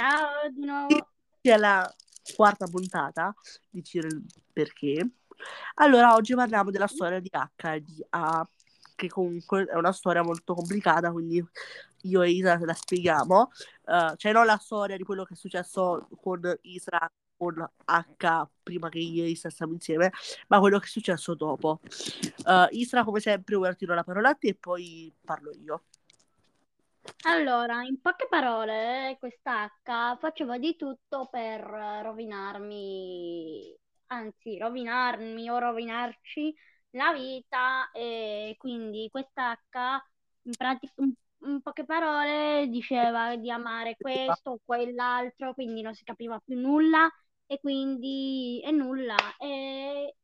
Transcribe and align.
Ciao 0.00 0.48
di 0.48 0.64
nuovo. 0.64 1.08
È 1.42 1.56
la 1.58 1.94
quarta 2.34 2.66
puntata 2.66 3.34
di 3.68 3.84
Ciro 3.84 4.06
il 4.06 4.24
perché. 4.50 5.06
Allora, 5.74 6.14
oggi 6.14 6.34
parliamo 6.34 6.70
della 6.70 6.86
storia 6.86 7.20
di 7.20 7.28
H 7.30 7.66
e 7.74 7.82
di 7.82 8.02
A, 8.08 8.48
che 8.94 9.08
comunque 9.08 9.66
è 9.66 9.76
una 9.76 9.92
storia 9.92 10.22
molto 10.22 10.54
complicata, 10.54 11.12
quindi 11.12 11.46
io 12.04 12.22
e 12.22 12.30
Isra 12.30 12.58
la 12.60 12.72
spieghiamo. 12.72 13.50
Uh, 13.84 14.16
cioè, 14.16 14.32
non 14.32 14.46
la 14.46 14.56
storia 14.56 14.96
di 14.96 15.04
quello 15.04 15.24
che 15.24 15.34
è 15.34 15.36
successo 15.36 16.08
con 16.18 16.50
Isra 16.62 17.06
con 17.36 17.70
H 17.84 18.48
prima 18.62 18.88
che 18.88 19.00
io 19.00 19.24
e 19.24 19.28
Isra 19.28 19.50
stiamo 19.50 19.74
insieme, 19.74 20.12
ma 20.46 20.60
quello 20.60 20.78
che 20.78 20.86
è 20.86 20.88
successo 20.88 21.34
dopo. 21.34 21.80
Uh, 22.46 22.68
Isra, 22.70 23.04
come 23.04 23.20
sempre, 23.20 23.54
ora 23.54 23.74
tiro 23.74 23.92
la 23.92 24.04
parola 24.04 24.30
a 24.30 24.34
te 24.34 24.48
e 24.48 24.54
poi 24.54 25.12
parlo 25.22 25.50
io. 25.52 25.82
Allora, 27.24 27.82
in 27.82 28.00
poche 28.00 28.26
parole, 28.28 29.16
quest'H 29.18 30.18
faceva 30.18 30.58
di 30.58 30.76
tutto 30.76 31.28
per 31.30 31.60
rovinarmi, 31.60 33.74
anzi, 34.06 34.58
rovinarmi 34.58 35.48
o 35.50 35.58
rovinarci 35.58 36.54
la 36.90 37.12
vita 37.12 37.90
e 37.92 38.54
quindi 38.58 39.08
quest'H 39.10 39.58
in 40.42 40.52
pratica 40.56 40.92
in 41.42 41.62
poche 41.62 41.84
parole 41.84 42.66
diceva 42.68 43.36
di 43.36 43.50
amare 43.50 43.96
questo 43.98 44.50
o 44.50 44.60
quell'altro, 44.64 45.54
quindi 45.54 45.80
non 45.82 45.94
si 45.94 46.04
capiva 46.04 46.40
più 46.44 46.58
nulla 46.58 47.08
e 47.46 47.58
quindi 47.60 48.60
è 48.62 48.70
nulla. 48.70 49.16
E 49.38 50.16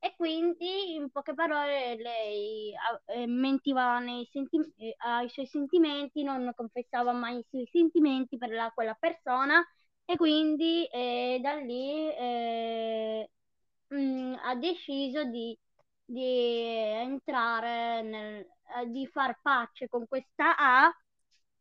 e 0.00 0.14
quindi, 0.16 0.94
in 0.94 1.10
poche 1.10 1.34
parole, 1.34 1.96
lei 1.96 2.72
eh, 3.06 3.26
mentiva 3.26 4.00
senti- 4.30 4.72
eh, 4.76 4.94
ai 4.98 5.28
suoi 5.28 5.46
sentimenti, 5.46 6.22
non 6.22 6.52
confessava 6.54 7.12
mai 7.12 7.38
i 7.38 7.46
suoi 7.48 7.66
sentimenti 7.70 8.36
per 8.38 8.50
la, 8.50 8.70
quella 8.74 8.94
persona 8.94 9.64
e 10.04 10.16
quindi 10.16 10.86
eh, 10.86 11.38
da 11.42 11.54
lì 11.54 12.10
eh, 12.14 13.30
mh, 13.88 13.96
mm, 13.96 14.34
ha 14.42 14.54
deciso 14.56 15.24
di, 15.24 15.58
di 16.04 16.22
entrare 16.24 18.02
nel, 18.02 18.46
eh, 18.80 18.86
di 18.90 19.06
far 19.08 19.38
pace 19.42 19.88
con 19.88 20.06
questa 20.06 20.56
A 20.56 20.92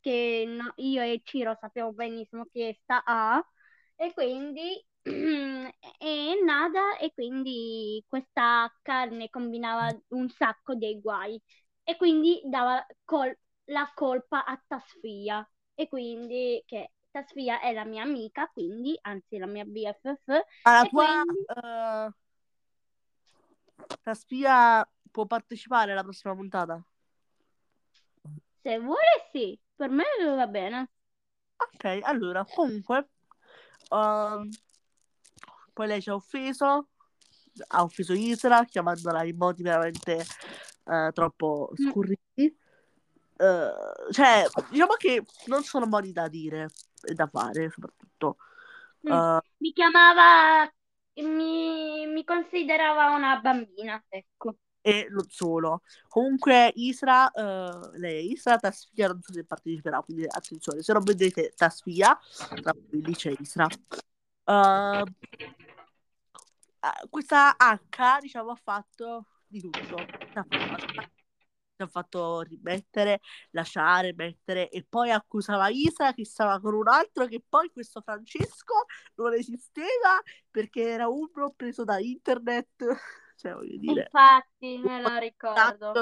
che 0.00 0.44
no, 0.46 0.72
io 0.76 1.02
e 1.02 1.20
Ciro 1.24 1.56
sappiamo 1.60 1.92
benissimo 1.92 2.44
che 2.52 2.68
è 2.70 2.78
sta 2.82 3.02
A 3.04 3.44
e 3.96 4.12
quindi 4.14 4.84
è 5.02 6.42
nata 6.44 6.96
e 6.98 7.12
quindi 7.14 8.04
questa 8.08 8.72
carne 8.82 9.30
combinava 9.30 9.96
un 10.08 10.28
sacco 10.30 10.74
dei 10.74 11.00
guai 11.00 11.40
e 11.82 11.96
quindi 11.96 12.40
dava 12.44 12.84
col- 13.04 13.36
la 13.66 13.90
colpa 13.94 14.44
a 14.44 14.60
Tasfia 14.66 15.48
e 15.74 15.88
quindi 15.88 16.62
che 16.66 16.92
Tasfia 17.10 17.60
è 17.60 17.72
la 17.72 17.84
mia 17.84 18.02
amica, 18.02 18.48
quindi 18.48 18.96
anzi 19.02 19.38
la 19.38 19.46
mia 19.46 19.64
BFF. 19.64 20.40
Ah, 20.64 20.82
la 20.82 20.86
tua 20.86 21.04
quindi... 21.24 21.48
uh, 21.56 22.12
Tasfia 24.02 24.86
può 25.10 25.26
partecipare 25.26 25.92
alla 25.92 26.02
prossima 26.02 26.34
puntata? 26.34 26.82
Se 28.62 28.78
vuole 28.78 29.28
sì, 29.32 29.58
per 29.74 29.90
me 29.90 30.04
va 30.36 30.46
bene. 30.46 30.90
Ok, 31.56 32.00
allora, 32.02 32.44
comunque, 32.44 33.08
uh, 33.90 34.48
poi 35.78 35.86
lei 35.86 36.02
ci 36.02 36.10
ha 36.10 36.14
offeso, 36.14 36.88
ha 37.68 37.82
offeso 37.84 38.12
Isra 38.12 38.64
chiamandola 38.64 39.22
in 39.22 39.36
modi 39.36 39.62
veramente 39.62 40.26
uh, 40.86 41.12
troppo 41.12 41.70
mm. 41.70 41.88
scurriti. 41.88 42.58
Uh, 43.36 44.10
cioè, 44.10 44.44
diciamo 44.70 44.94
che 44.94 45.24
non 45.46 45.62
sono 45.62 45.86
modi 45.86 46.10
da 46.10 46.26
dire 46.26 46.70
e 47.00 47.14
da 47.14 47.28
fare, 47.28 47.70
soprattutto. 47.70 48.38
Uh, 49.02 49.38
mi 49.58 49.72
chiamava, 49.72 50.68
mi, 51.14 52.08
mi 52.08 52.24
considerava 52.24 53.14
una 53.14 53.38
bambina, 53.38 54.02
ecco 54.08 54.56
e 54.80 55.06
non 55.10 55.28
solo. 55.28 55.82
Comunque 56.08 56.72
Isra, 56.74 57.30
uh, 57.32 57.96
lei, 57.98 58.32
Isra 58.32 58.58
Tasfia, 58.58 59.06
non 59.06 59.22
so 59.22 59.32
se 59.32 59.44
parteciperà, 59.44 60.00
quindi 60.00 60.24
attenzione, 60.26 60.82
se 60.82 60.92
non 60.92 61.04
vedete 61.04 61.52
Tasfia, 61.54 62.18
tranquilli 62.60 63.14
c'è 63.14 63.32
Isra. 63.38 63.68
Uh, 64.42 65.04
questa 67.08 67.56
H, 67.56 68.20
diciamo, 68.20 68.50
ha 68.50 68.60
fatto 68.62 69.26
di 69.46 69.60
tutto. 69.60 69.96
Ci 71.78 71.84
ha 71.84 71.86
fatto 71.86 72.40
rimettere, 72.40 73.20
lasciare, 73.50 74.12
mettere 74.12 74.68
e 74.68 74.84
poi 74.88 75.12
accusava 75.12 75.68
Isa 75.68 76.12
che 76.12 76.24
stava 76.24 76.60
con 76.60 76.74
un 76.74 76.88
altro 76.88 77.26
che 77.26 77.40
poi 77.46 77.70
questo 77.70 78.00
Francesco 78.00 78.86
non 79.14 79.32
esisteva 79.34 80.20
perché 80.50 80.82
era 80.82 81.08
uno 81.08 81.52
preso 81.56 81.84
da 81.84 81.98
internet. 81.98 82.84
Cioè, 83.38 83.52
voglio 83.54 83.78
dire. 83.78 84.02
Infatti, 84.02 84.80
me 84.82 85.00
lo 85.00 85.16
ricordo. 85.16 85.92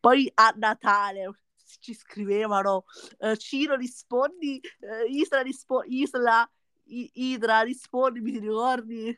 Poi 0.00 0.32
a 0.34 0.54
Natale 0.56 1.42
ci 1.78 1.92
scrivevano 1.92 2.84
uh, 3.18 3.34
Ciro 3.36 3.76
rispondi, 3.76 4.58
uh, 4.80 5.10
Isla 5.10 5.42
rispondi, 5.42 6.00
Isla, 6.00 6.50
I- 6.84 7.10
Idra 7.12 7.60
rispondi, 7.60 8.20
mi 8.20 8.38
ricordi? 8.38 9.14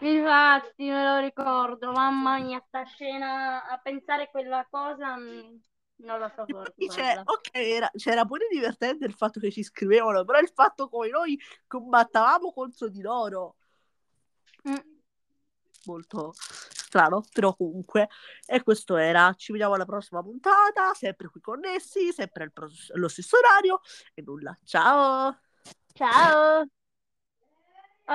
Infatti, 0.00 0.88
me 0.88 1.04
lo 1.04 1.18
ricordo, 1.18 1.92
mamma 1.92 2.38
mia, 2.38 2.62
sta 2.66 2.84
scena, 2.84 3.66
a 3.68 3.78
pensare 3.78 4.30
quella 4.30 4.66
cosa, 4.68 5.16
mm, 5.16 5.56
non 5.96 6.18
lo 6.18 6.30
so 6.34 6.44
Dice, 6.74 7.22
ok, 7.24 7.50
era, 7.52 7.90
c'era 7.96 8.24
pure 8.24 8.48
divertente 8.50 9.04
il 9.04 9.14
fatto 9.14 9.38
che 9.38 9.50
ci 9.50 9.62
scrivevano, 9.62 10.24
però 10.24 10.38
il 10.40 10.50
fatto 10.52 10.88
come 10.88 11.08
noi 11.08 11.38
combattavamo 11.66 12.52
contro 12.52 12.88
di 12.88 13.00
loro. 13.00 13.56
Mm. 14.68 14.76
Molto 15.84 16.32
strano, 16.34 17.24
però 17.32 17.54
comunque. 17.54 18.08
E 18.46 18.62
questo 18.62 18.96
era. 18.96 19.32
Ci 19.34 19.52
vediamo 19.52 19.74
alla 19.74 19.86
prossima 19.86 20.22
puntata, 20.22 20.92
sempre 20.94 21.28
qui 21.28 21.40
connessi, 21.40 22.12
sempre 22.12 22.52
allo 22.92 23.08
stesso 23.08 23.36
orario. 23.38 23.80
E 24.14 24.22
nulla, 24.22 24.56
ciao! 24.64 25.38
Ciao! 25.94 26.66